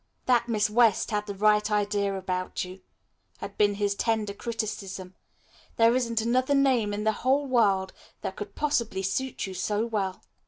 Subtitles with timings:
[0.25, 2.81] "That Miss West had the right idea about you,"
[3.37, 5.13] had been his tender criticism.
[5.75, 10.23] "There isn't another name in the whole world that could possibly suit you so well."